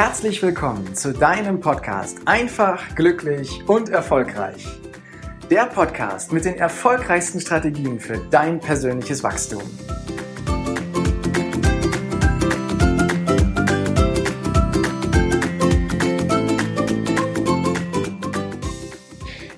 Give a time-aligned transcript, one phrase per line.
[0.00, 4.64] Herzlich willkommen zu deinem Podcast Einfach, glücklich und erfolgreich.
[5.50, 9.60] Der Podcast mit den erfolgreichsten Strategien für dein persönliches Wachstum.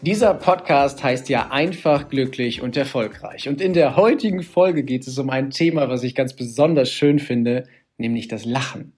[0.00, 3.46] Dieser Podcast heißt ja einfach, glücklich und erfolgreich.
[3.46, 7.18] Und in der heutigen Folge geht es um ein Thema, was ich ganz besonders schön
[7.18, 7.68] finde,
[7.98, 8.94] nämlich das Lachen.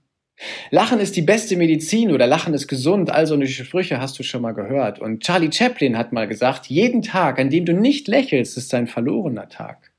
[0.70, 4.42] Lachen ist die beste Medizin oder Lachen ist gesund, also eine Sprüche hast du schon
[4.42, 4.98] mal gehört.
[4.98, 8.86] Und Charlie Chaplin hat mal gesagt, jeden Tag, an dem du nicht lächelst, ist ein
[8.86, 9.92] verlorener Tag.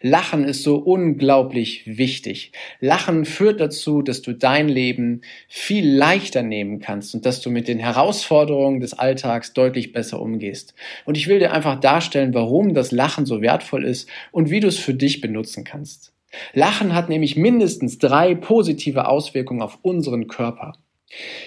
[0.00, 2.52] Lachen ist so unglaublich wichtig.
[2.80, 7.68] Lachen führt dazu, dass du dein Leben viel leichter nehmen kannst und dass du mit
[7.68, 10.74] den Herausforderungen des Alltags deutlich besser umgehst.
[11.04, 14.68] Und ich will dir einfach darstellen, warum das Lachen so wertvoll ist und wie du
[14.68, 16.12] es für dich benutzen kannst.
[16.52, 20.74] Lachen hat nämlich mindestens drei positive Auswirkungen auf unseren Körper.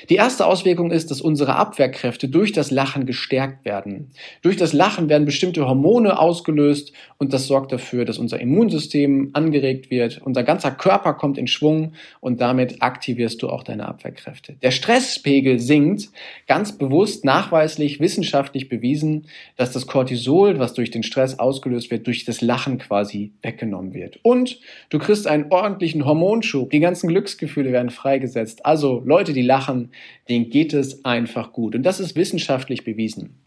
[0.09, 4.11] Die erste Auswirkung ist, dass unsere Abwehrkräfte durch das Lachen gestärkt werden.
[4.41, 9.89] Durch das Lachen werden bestimmte Hormone ausgelöst und das sorgt dafür, dass unser Immunsystem angeregt
[9.89, 14.57] wird, unser ganzer Körper kommt in Schwung und damit aktivierst du auch deine Abwehrkräfte.
[14.61, 16.09] Der Stresspegel sinkt,
[16.47, 22.25] ganz bewusst, nachweislich, wissenschaftlich bewiesen, dass das Cortisol, was durch den Stress ausgelöst wird, durch
[22.25, 24.19] das Lachen quasi weggenommen wird.
[24.23, 28.65] Und du kriegst einen ordentlichen Hormonschub, die ganzen Glücksgefühle werden freigesetzt.
[28.65, 29.91] Also Leute, die lachen,
[30.29, 31.75] denen geht es einfach gut.
[31.75, 33.43] Und das ist wissenschaftlich bewiesen.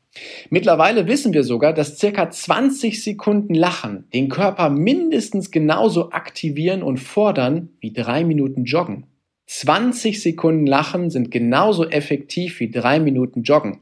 [0.51, 6.99] Mittlerweile wissen wir sogar, dass circa 20 Sekunden Lachen den Körper mindestens genauso aktivieren und
[6.99, 9.07] fordern wie drei Minuten Joggen.
[9.47, 13.81] 20 Sekunden Lachen sind genauso effektiv wie drei Minuten Joggen.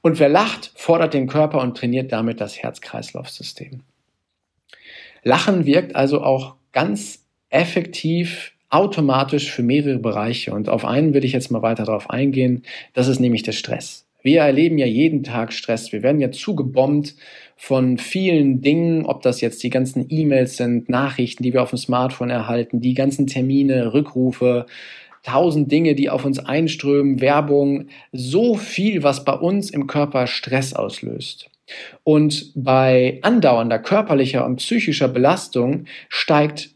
[0.00, 3.82] Und wer lacht, fordert den Körper und trainiert damit das Herz-Kreislauf-System.
[5.24, 10.52] Lachen wirkt also auch ganz effektiv automatisch für mehrere Bereiche.
[10.52, 12.64] Und auf einen will ich jetzt mal weiter darauf eingehen.
[12.92, 14.04] Das ist nämlich der Stress.
[14.22, 15.92] Wir erleben ja jeden Tag Stress.
[15.92, 17.14] Wir werden ja zugebombt
[17.56, 21.78] von vielen Dingen, ob das jetzt die ganzen E-Mails sind, Nachrichten, die wir auf dem
[21.78, 24.66] Smartphone erhalten, die ganzen Termine, Rückrufe,
[25.22, 30.72] tausend Dinge, die auf uns einströmen, Werbung, so viel, was bei uns im Körper Stress
[30.72, 31.48] auslöst.
[32.02, 36.73] Und bei andauernder körperlicher und psychischer Belastung steigt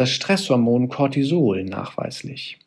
[0.00, 2.58] das Stresshormon Cortisol nachweislich.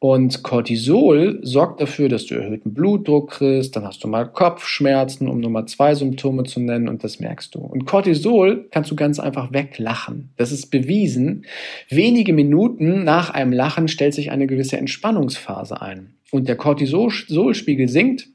[0.00, 5.40] Und Cortisol sorgt dafür, dass du erhöhten Blutdruck kriegst, dann hast du mal Kopfschmerzen, um
[5.40, 7.58] Nummer zwei Symptome zu nennen, und das merkst du.
[7.58, 10.30] Und Cortisol kannst du ganz einfach weglachen.
[10.36, 11.46] Das ist bewiesen.
[11.88, 16.14] Wenige Minuten nach einem Lachen stellt sich eine gewisse Entspannungsphase ein.
[16.30, 18.28] Und der Cortisolspiegel sinkt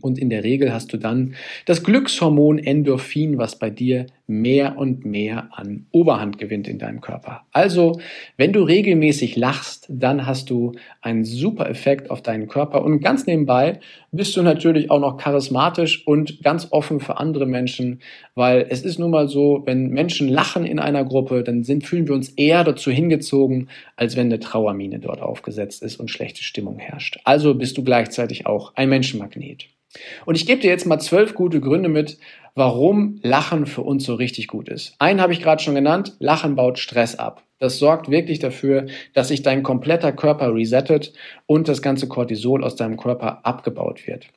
[0.00, 1.34] und in der Regel hast du dann
[1.66, 7.46] das Glückshormon Endorphin, was bei dir mehr und mehr an Oberhand gewinnt in deinem Körper.
[7.50, 7.98] Also,
[8.36, 12.84] wenn du regelmäßig lachst, dann hast du einen super Effekt auf deinen Körper.
[12.84, 13.80] Und ganz nebenbei
[14.12, 18.00] bist du natürlich auch noch charismatisch und ganz offen für andere Menschen,
[18.34, 22.06] weil es ist nun mal so, wenn Menschen lachen in einer Gruppe, dann sind, fühlen
[22.06, 26.78] wir uns eher dazu hingezogen, als wenn eine Trauermine dort aufgesetzt ist und schlechte Stimmung
[26.78, 27.18] herrscht.
[27.24, 29.68] Also bist du gleichzeitig auch ein Menschenmagnet.
[30.26, 32.18] Und ich gebe dir jetzt mal zwölf gute Gründe mit,
[32.54, 34.94] warum Lachen für uns so richtig gut ist.
[34.98, 37.42] Einen habe ich gerade schon genannt, Lachen baut Stress ab.
[37.58, 41.12] Das sorgt wirklich dafür, dass sich dein kompletter Körper resettet
[41.46, 44.28] und das ganze Cortisol aus deinem Körper abgebaut wird.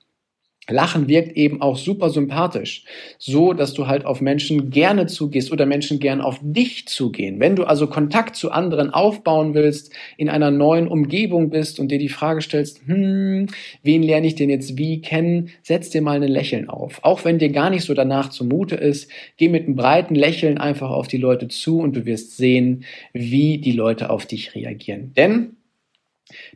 [0.69, 2.83] Lachen wirkt eben auch super sympathisch,
[3.17, 7.39] so dass du halt auf Menschen gerne zugehst oder Menschen gern auf dich zugehen.
[7.39, 11.97] Wenn du also Kontakt zu anderen aufbauen willst, in einer neuen Umgebung bist und dir
[11.97, 13.47] die Frage stellst, hm,
[13.81, 16.99] wen lerne ich denn jetzt wie kennen, setz dir mal ein Lächeln auf.
[17.03, 20.91] Auch wenn dir gar nicht so danach zumute ist, geh mit einem breiten Lächeln einfach
[20.91, 25.13] auf die Leute zu und du wirst sehen, wie die Leute auf dich reagieren.
[25.17, 25.57] Denn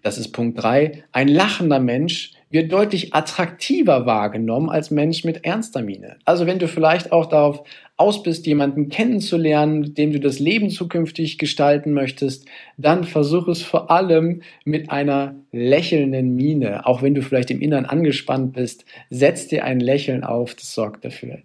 [0.03, 1.03] das ist Punkt drei.
[1.11, 6.15] Ein lachender Mensch wird deutlich attraktiver wahrgenommen als Mensch mit ernster Miene.
[6.25, 7.63] Also wenn du vielleicht auch darauf
[7.97, 12.47] aus bist, jemanden kennenzulernen, mit dem du das Leben zukünftig gestalten möchtest,
[12.77, 16.85] dann versuch es vor allem mit einer lächelnden Miene.
[16.85, 21.05] Auch wenn du vielleicht im Innern angespannt bist, setz dir ein Lächeln auf, das sorgt
[21.05, 21.39] dafür.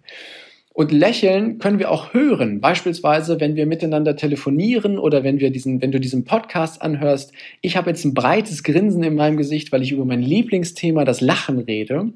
[0.73, 2.61] Und lächeln können wir auch hören.
[2.61, 7.33] Beispielsweise, wenn wir miteinander telefonieren oder wenn wir diesen, wenn du diesen Podcast anhörst.
[7.59, 11.19] Ich habe jetzt ein breites Grinsen in meinem Gesicht, weil ich über mein Lieblingsthema, das
[11.19, 12.13] Lachen, rede.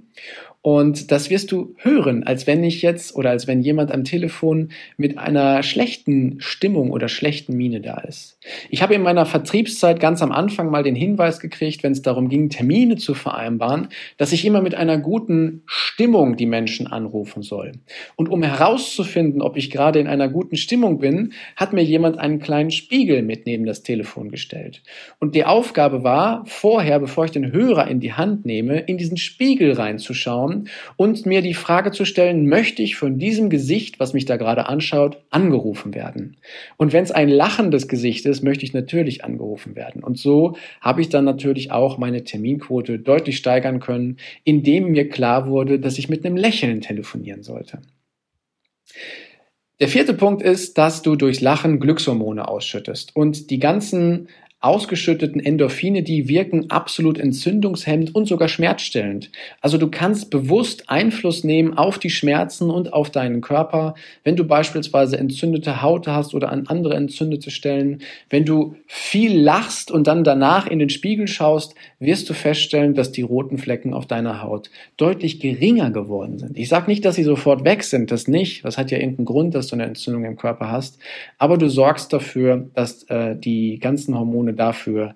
[0.65, 4.69] Und das wirst du hören, als wenn ich jetzt oder als wenn jemand am Telefon
[4.97, 8.39] mit einer schlechten Stimmung oder schlechten Miene da ist.
[8.71, 12.29] Ich habe in meiner Vertriebszeit ganz am Anfang mal den Hinweis gekriegt, wenn es darum
[12.29, 17.73] ging, Termine zu vereinbaren, dass ich immer mit einer guten Stimmung die Menschen anrufen soll.
[18.15, 22.39] Und um herauszufinden, ob ich gerade in einer guten Stimmung bin, hat mir jemand einen
[22.39, 24.81] kleinen Spiegel mit neben das Telefon gestellt.
[25.19, 29.17] Und die Aufgabe war, vorher, bevor ich den Hörer in die Hand nehme, in diesen
[29.17, 30.54] Spiegel reinzuschauen
[30.95, 34.67] und mir die Frage zu stellen, möchte ich von diesem Gesicht, was mich da gerade
[34.67, 36.37] anschaut, angerufen werden?
[36.77, 40.03] Und wenn es ein lachendes Gesicht ist, möchte ich natürlich angerufen werden.
[40.03, 45.47] Und so habe ich dann natürlich auch meine Terminquote deutlich steigern können, indem mir klar
[45.47, 47.81] wurde, dass ich mit einem Lächeln telefonieren sollte.
[49.81, 54.29] Der vierte Punkt ist, dass du durchs Lachen Glückshormone ausschüttest und die ganzen
[54.61, 59.31] ausgeschütteten Endorphine, die wirken absolut entzündungshemmend und sogar schmerzstillend.
[59.61, 63.93] Also du kannst bewusst Einfluss nehmen auf die Schmerzen und auf deinen Körper,
[64.23, 68.01] wenn du beispielsweise entzündete Haut hast oder an andere entzündete Stellen.
[68.31, 73.11] Wenn du viel lachst und dann danach in den Spiegel schaust, wirst du feststellen, dass
[73.11, 76.57] die roten Flecken auf deiner Haut deutlich geringer geworden sind.
[76.57, 78.65] Ich sage nicht, dass sie sofort weg sind, das nicht.
[78.65, 80.97] Das hat ja irgendeinen Grund, dass du eine Entzündung im Körper hast.
[81.37, 85.15] Aber du sorgst dafür, dass äh, die ganzen Hormone dafür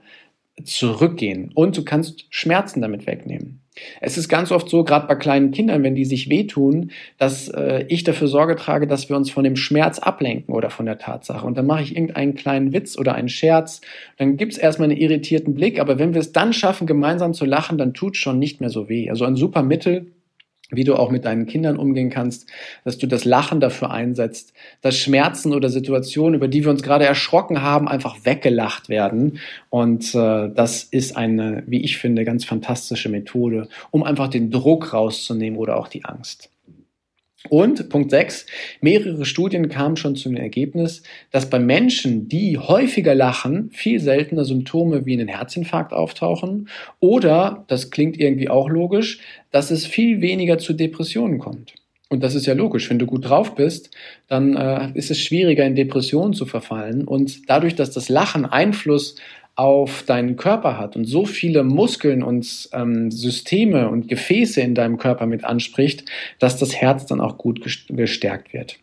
[0.64, 3.62] zurückgehen und du kannst Schmerzen damit wegnehmen.
[4.02, 7.86] Es ist ganz oft so, gerade bei kleinen Kindern, wenn die sich wehtun, dass äh,
[7.88, 11.46] ich dafür Sorge trage, dass wir uns von dem Schmerz ablenken oder von der Tatsache.
[11.46, 13.80] Und dann mache ich irgendeinen kleinen Witz oder einen Scherz.
[14.18, 17.46] Dann gibt es erstmal einen irritierten Blick, aber wenn wir es dann schaffen, gemeinsam zu
[17.46, 19.10] lachen, dann tut es schon nicht mehr so weh.
[19.10, 20.08] Also ein super Mittel,
[20.70, 22.48] wie du auch mit deinen Kindern umgehen kannst,
[22.84, 27.06] dass du das Lachen dafür einsetzt, dass Schmerzen oder Situationen, über die wir uns gerade
[27.06, 29.40] erschrocken haben, einfach weggelacht werden.
[29.70, 34.94] Und äh, das ist eine, wie ich finde, ganz fantastische Methode, um einfach den Druck
[34.94, 36.50] rauszunehmen oder auch die Angst.
[37.48, 38.48] Und Punkt 6,
[38.82, 45.06] mehrere Studien kamen schon zum Ergebnis, dass bei Menschen, die häufiger lachen, viel seltener Symptome
[45.06, 46.68] wie einen Herzinfarkt auftauchen
[47.00, 49.20] oder, das klingt irgendwie auch logisch,
[49.52, 51.74] dass es viel weniger zu Depressionen kommt.
[52.10, 52.90] Und das ist ja logisch.
[52.90, 53.92] Wenn du gut drauf bist,
[54.28, 57.08] dann äh, ist es schwieriger, in Depressionen zu verfallen.
[57.08, 59.16] Und dadurch, dass das Lachen Einfluss
[59.60, 64.98] auf deinen Körper hat und so viele Muskeln und ähm, Systeme und Gefäße in deinem
[64.98, 66.06] Körper mit anspricht,
[66.40, 68.80] dass das Herz dann auch gut gestärkt wird.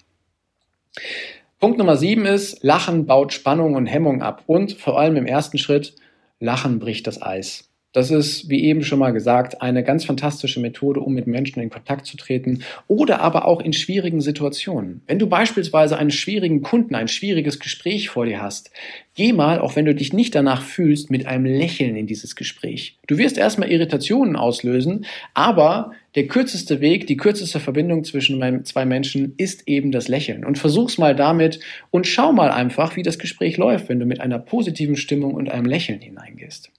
[1.60, 5.56] Punkt Nummer sieben ist, Lachen baut Spannung und Hemmung ab und vor allem im ersten
[5.56, 5.94] Schritt,
[6.40, 7.70] Lachen bricht das Eis.
[7.96, 11.70] Das ist, wie eben schon mal gesagt, eine ganz fantastische Methode, um mit Menschen in
[11.70, 15.00] Kontakt zu treten oder aber auch in schwierigen Situationen.
[15.06, 18.70] Wenn du beispielsweise einen schwierigen Kunden, ein schwieriges Gespräch vor dir hast,
[19.14, 22.98] geh mal, auch wenn du dich nicht danach fühlst, mit einem Lächeln in dieses Gespräch.
[23.06, 29.32] Du wirst erstmal Irritationen auslösen, aber der kürzeste Weg, die kürzeste Verbindung zwischen zwei Menschen
[29.38, 30.44] ist eben das Lächeln.
[30.44, 31.60] Und versuch's mal damit
[31.90, 35.48] und schau mal einfach, wie das Gespräch läuft, wenn du mit einer positiven Stimmung und
[35.48, 36.70] einem Lächeln hineingehst.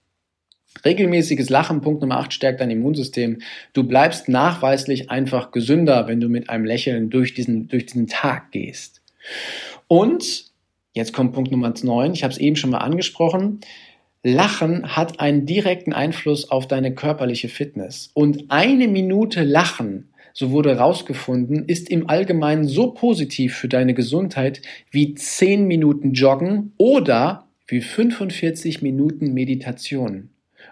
[0.86, 3.40] Regelmäßiges Lachen, Punkt Nummer 8, stärkt dein Immunsystem.
[3.74, 8.52] Du bleibst nachweislich einfach gesünder, wenn du mit einem Lächeln durch diesen, durch diesen Tag
[8.52, 9.02] gehst.
[9.88, 10.46] Und,
[10.94, 13.60] jetzt kommt Punkt Nummer 9, ich habe es eben schon mal angesprochen,
[14.24, 18.10] Lachen hat einen direkten Einfluss auf deine körperliche Fitness.
[18.14, 24.62] Und eine Minute Lachen, so wurde herausgefunden, ist im Allgemeinen so positiv für deine Gesundheit
[24.92, 30.30] wie 10 Minuten Joggen oder wie 45 Minuten Meditation.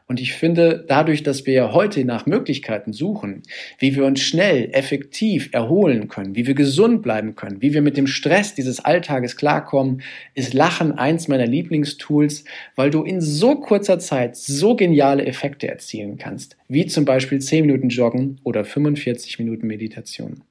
[0.08, 3.42] Und ich finde, dadurch, dass wir heute nach Möglichkeiten suchen,
[3.80, 7.98] wie wir uns schnell, effektiv erholen können, wie wir gesund bleiben können, wie wir mit
[7.98, 10.02] dem Stress dieses Alltages klarkommen,
[10.36, 12.44] ist Lachen eins meiner Lieblingstools,
[12.75, 17.66] weil du in so kurzer Zeit so geniale Effekte erzielen kannst, wie zum Beispiel 10
[17.66, 20.44] Minuten Joggen oder 45 Minuten Meditation.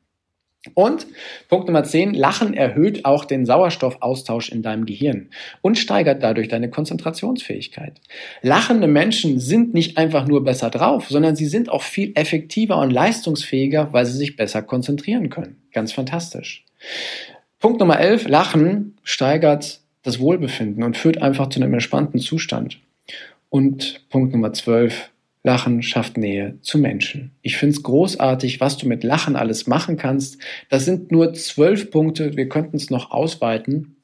[0.72, 1.06] Und
[1.48, 5.28] Punkt Nummer 10, Lachen erhöht auch den Sauerstoffaustausch in deinem Gehirn
[5.60, 8.00] und steigert dadurch deine Konzentrationsfähigkeit.
[8.40, 12.90] Lachende Menschen sind nicht einfach nur besser drauf, sondern sie sind auch viel effektiver und
[12.90, 15.60] leistungsfähiger, weil sie sich besser konzentrieren können.
[15.72, 16.64] Ganz fantastisch.
[17.60, 22.78] Punkt Nummer 11, Lachen steigert das Wohlbefinden und führt einfach zu einem entspannten Zustand.
[23.50, 25.10] Und Punkt Nummer 12,
[25.44, 27.32] Lachen schafft Nähe zu Menschen.
[27.42, 30.38] Ich finde es großartig, was du mit Lachen alles machen kannst.
[30.70, 32.34] Das sind nur zwölf Punkte.
[32.36, 33.96] Wir könnten es noch ausweiten.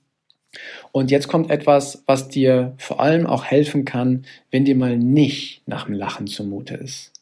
[0.92, 5.66] Und jetzt kommt etwas, was dir vor allem auch helfen kann, wenn dir mal nicht
[5.66, 7.12] nach dem Lachen zumute ist.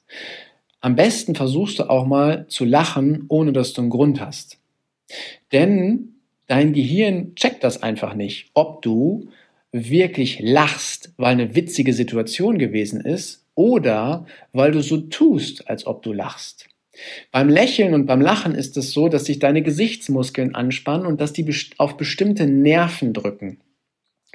[0.80, 4.58] Am besten versuchst du auch mal zu lachen, ohne dass du einen Grund hast.
[5.52, 6.14] Denn
[6.48, 9.28] dein Gehirn checkt das einfach nicht, ob du
[9.72, 16.02] wirklich lachst, weil eine witzige Situation gewesen ist oder weil du so tust, als ob
[16.02, 16.68] du lachst.
[17.30, 21.32] Beim Lächeln und beim Lachen ist es so, dass sich deine Gesichtsmuskeln anspannen und dass
[21.32, 21.46] die
[21.76, 23.60] auf bestimmte Nerven drücken.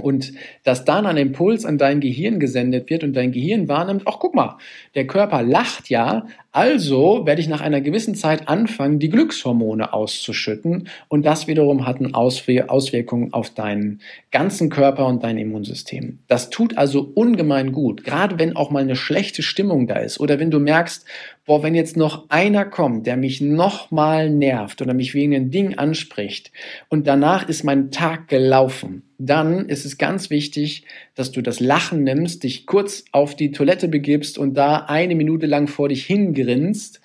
[0.02, 4.18] Und dass dann ein Impuls an dein Gehirn gesendet wird und dein Gehirn wahrnimmt, ach
[4.20, 4.58] guck mal,
[4.96, 10.88] der Körper lacht ja, also werde ich nach einer gewissen Zeit anfangen, die Glückshormone auszuschütten
[11.08, 16.20] und das wiederum hat eine Auswirkung auf deinen ganzen Körper und dein Immunsystem.
[16.28, 20.40] Das tut also ungemein gut, gerade wenn auch mal eine schlechte Stimmung da ist oder
[20.40, 21.08] wenn du merkst,
[21.46, 25.78] boah, wenn jetzt noch einer kommt, der mich nochmal nervt oder mich wegen einem Ding
[25.78, 26.52] anspricht
[26.88, 32.04] und danach ist mein Tag gelaufen, dann ist es ganz wichtig, dass du das Lachen
[32.04, 36.06] nimmst, dich kurz auf die Toilette begibst und da eine Minute lang vor dich
[36.44, 37.02] hingrinst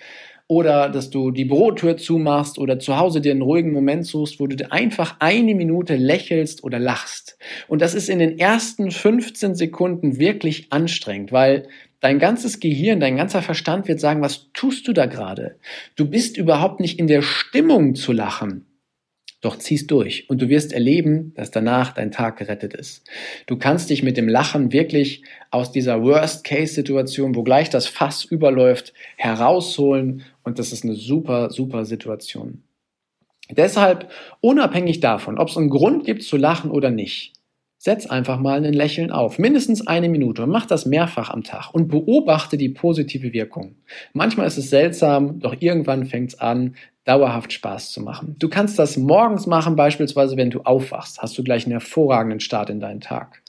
[0.46, 4.46] oder dass du die Bürotür zumachst oder zu Hause dir einen ruhigen Moment suchst, wo
[4.46, 7.38] du einfach eine Minute lächelst oder lachst.
[7.68, 11.68] Und das ist in den ersten 15 Sekunden wirklich anstrengend, weil
[12.00, 15.56] dein ganzes Gehirn, dein ganzer Verstand wird sagen, was tust du da gerade?
[15.96, 18.64] Du bist überhaupt nicht in der Stimmung zu lachen.
[19.40, 23.06] Doch zieh's durch und du wirst erleben, dass danach dein Tag gerettet ist.
[23.46, 28.92] Du kannst dich mit dem Lachen wirklich aus dieser Worst-Case-Situation, wo gleich das Fass überläuft,
[29.16, 32.64] herausholen und das ist eine super, super Situation.
[33.50, 37.38] Deshalb, unabhängig davon, ob es einen Grund gibt zu lachen oder nicht,
[37.80, 41.72] Setz einfach mal ein Lächeln auf, mindestens eine Minute und mach das mehrfach am Tag
[41.72, 43.76] und beobachte die positive Wirkung.
[44.12, 46.74] Manchmal ist es seltsam, doch irgendwann fängt es an,
[47.08, 48.36] dauerhaft Spaß zu machen.
[48.38, 52.68] Du kannst das morgens machen, beispielsweise wenn du aufwachst, hast du gleich einen hervorragenden Start
[52.68, 53.42] in deinen Tag.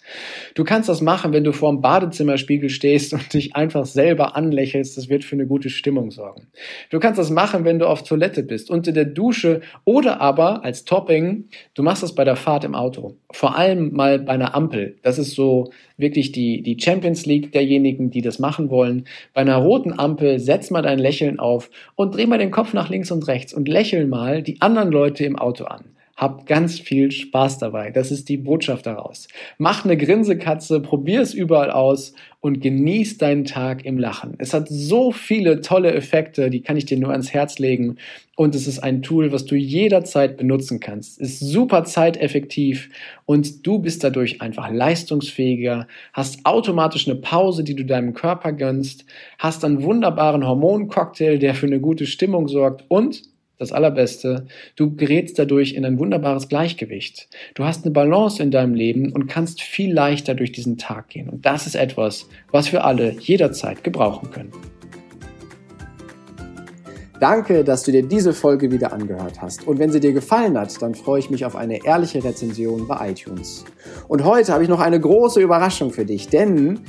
[0.56, 4.98] Du kannst das machen, wenn du vor dem Badezimmerspiegel stehst und dich einfach selber anlächelst.
[4.98, 6.48] Das wird für eine gute Stimmung sorgen.
[6.90, 10.86] Du kannst das machen, wenn du auf Toilette bist, unter der Dusche oder aber als
[10.86, 13.16] Topping, du machst das bei der Fahrt im Auto.
[13.32, 14.98] Vor allem mal bei einer Ampel.
[15.04, 19.06] Das ist so wirklich die, die Champions League derjenigen, die das machen wollen.
[19.34, 22.90] Bei einer roten Ampel setz mal dein Lächeln auf und dreh mal den Kopf nach
[22.90, 25.86] links und rechts und lächel mal die anderen Leute im Auto an.
[26.20, 27.92] Hab ganz viel Spaß dabei.
[27.92, 29.30] Das ist die Botschaft daraus.
[29.58, 34.36] Mach eine Grinsekatze, probier es überall aus und genieß deinen Tag im Lachen.
[34.38, 37.96] Es hat so viele tolle Effekte, die kann ich dir nur ans Herz legen.
[38.36, 41.22] Und es ist ein Tool, was du jederzeit benutzen kannst.
[41.22, 42.90] Ist super zeiteffektiv
[43.26, 49.06] und du bist dadurch einfach leistungsfähiger, hast automatisch eine Pause, die du deinem Körper gönnst,
[49.38, 53.24] hast einen wunderbaren Hormoncocktail, der für eine gute Stimmung sorgt und
[53.60, 54.48] das Allerbeste,
[54.78, 57.28] du gerätst dadurch in ein wunderbares Gleichgewicht.
[57.56, 61.30] Du hast eine Balance in deinem Leben und kannst viel leichter durch diesen Tag gehen.
[61.30, 64.54] Und das ist etwas, was wir alle jederzeit gebrauchen können.
[67.20, 69.68] Danke, dass du dir diese Folge wieder angehört hast.
[69.68, 73.10] Und wenn sie dir gefallen hat, dann freue ich mich auf eine ehrliche Rezension bei
[73.10, 73.66] iTunes.
[74.08, 76.80] Und heute habe ich noch eine große Überraschung für dich, denn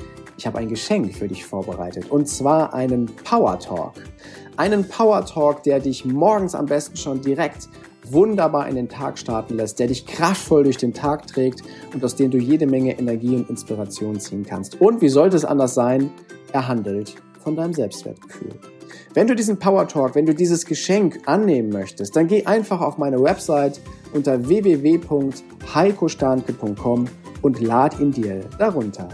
[0.40, 2.10] ich habe ein Geschenk für dich vorbereitet.
[2.10, 3.92] Und zwar einen Power Talk.
[4.56, 7.68] Einen Power Talk, der dich morgens am besten schon direkt
[8.08, 11.60] wunderbar in den Tag starten lässt, der dich kraftvoll durch den Tag trägt
[11.92, 14.80] und aus dem du jede Menge Energie und Inspiration ziehen kannst.
[14.80, 16.10] Und wie sollte es anders sein?
[16.52, 18.54] Er handelt von deinem Selbstwertgefühl.
[19.12, 22.96] Wenn du diesen Power Talk, wenn du dieses Geschenk annehmen möchtest, dann geh einfach auf
[22.96, 23.78] meine Website
[24.14, 27.04] unter www.heikostanke.com
[27.42, 29.10] und lad ihn dir darunter.